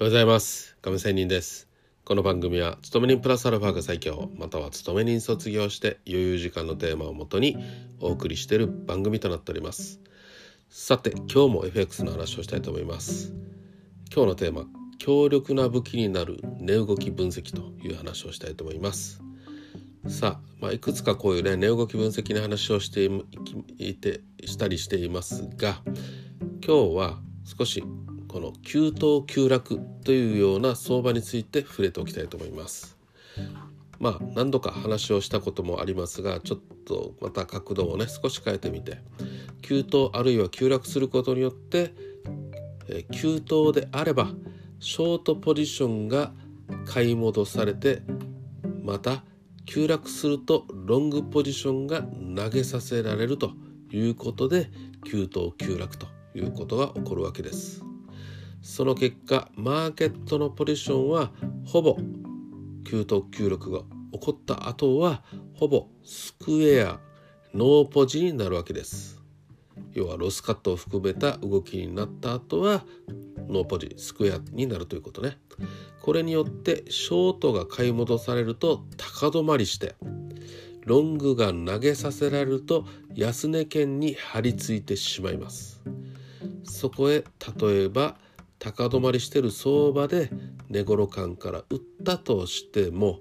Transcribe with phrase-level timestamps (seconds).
[0.00, 0.76] おはようございます。
[0.80, 1.66] 亀仙人です。
[2.04, 7.56] この番組は勤め人プラスアルファが最強または勤め人卒業して余裕時間のテーマをもとに
[7.98, 10.00] お送りしている番組となっております。
[10.68, 13.32] さて今日も FX の話をしたいと思います。
[14.14, 14.66] 今日のテーマ
[14.98, 19.20] 強力な武器になる値動き分析という話をしたいと思います。
[20.06, 23.10] さあ、まあ、いくつかこういうね値動き分析の話をして
[23.78, 25.82] いてしたりしていますが
[26.64, 27.82] 今日は少し
[28.28, 32.96] この急騰急落というような相場について触れておきたいと思います。
[33.98, 38.98] まあ何度か話をしたこともありますがちょっとまた角度をね少し変えてみて
[39.62, 41.92] 急騰あるいは急落することによって、
[42.88, 44.28] え急騰であれば
[44.78, 46.32] ショートポジションが
[46.86, 48.02] 買い戻されて
[48.84, 49.24] また
[49.66, 53.52] 急落するとロングポジションが投げさせられると
[53.90, 54.70] いうことで
[55.04, 57.87] 急騰急落ということが起こるわけです。
[58.62, 61.32] その結果マーケットのポジションは
[61.64, 61.96] ほぼ
[62.84, 63.80] 急騰急落が
[64.12, 65.22] 起こった後は
[65.54, 67.00] ほぼスクエア
[67.54, 69.18] ノーポジになるわけです。
[69.92, 72.84] 要はロスカットを含めた動きになった後は
[73.48, 75.38] ノーポジスクエアになるということね。
[76.02, 79.94] これによってショートが買い戻されると高止まりして
[80.86, 85.82] ロングが投げさせられると安値圏に張り付いてしまいます。
[86.64, 87.24] そこへ
[87.60, 88.16] 例えば
[88.58, 90.30] 高止まりしてる相場で
[90.68, 93.20] 値頃感から売ったとしても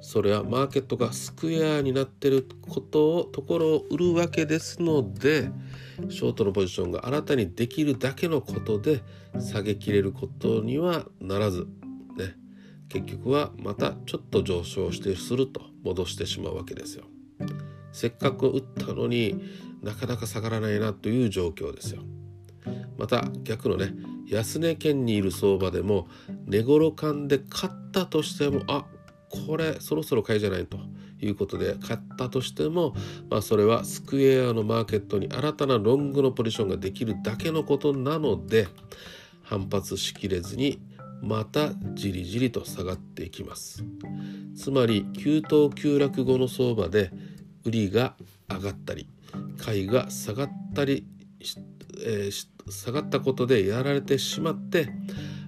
[0.00, 5.48] それはマーケットがスクエアになってることをところを売るわけですので
[6.08, 9.02] ショートのポジションが新たにできるだけのことで
[9.38, 11.68] 下げきれることにはならず
[12.16, 12.34] ね
[12.88, 17.04] 結局はまたちょっと上昇してすると戻してしまうわけですよ。
[17.92, 19.42] せっかく売ったのに
[19.82, 22.02] なかなか下がらないなという状況ですよ。
[22.98, 23.94] また逆のね
[24.28, 26.08] 安値圏にいる相場でも
[26.46, 28.86] 値頃感で買ったとしてもあ
[29.28, 30.78] これそろそろ買いじゃないと
[31.20, 32.94] いうことで買ったとしても、
[33.30, 38.68] まあ、それはスクエアのマーケットに新たなロングのポジションができるだけのことなので
[39.42, 40.80] 反発しきれずに
[41.22, 43.84] またじりじりと下がっていきます。
[44.56, 47.10] つまり急騰急落後の相場で
[47.64, 48.14] 売りが
[48.48, 49.08] 上がったり
[49.56, 51.06] 買いが下がったり
[51.40, 51.71] して
[52.04, 54.88] えー、下がったことでやられてしまって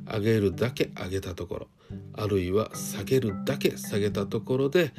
[0.06, 1.69] 上げるだけ上げたところ
[2.15, 4.93] あるいは下げるだけ下げたところで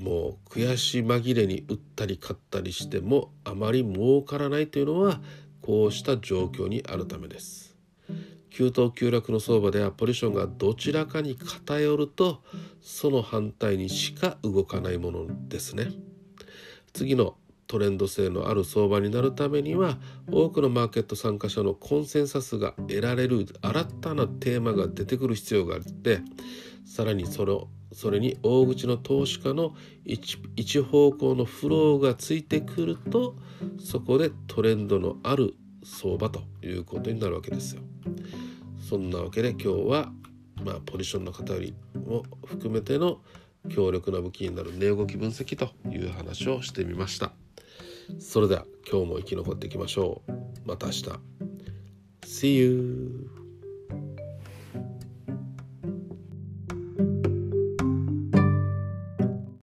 [0.00, 5.20] もう悔し紛れに売ったり買ったりしてもあまり儲からないというのは
[5.62, 7.76] こうした状況にあるためです。
[8.50, 12.42] 急騰急落の相場ではポジションがどちらかに偏ると
[12.80, 15.90] その反対にしか動かないものですね。
[16.92, 17.36] 次の
[17.66, 19.98] トレンド性のある相場になるためには
[20.30, 26.20] 多くのマーケット参加者のコンセンサスが得られる新たなテーマが出てくる必要があって
[26.84, 27.52] さらにそれ
[27.92, 33.36] それに大口の投資家の一一方向のフローがついてくると
[33.82, 35.54] そこでトレンドのある
[35.84, 37.82] 相場ということになるわけですよ。
[38.88, 40.12] そんなわけで今日は、
[40.62, 43.20] まあ、ポジションの偏りも含めての
[43.68, 47.45] 強力な武器になる値動き分析という話をしてみました。
[48.18, 50.32] それでは今日も生き残っていきましょう。
[50.64, 51.04] また明日。
[52.22, 53.35] See you!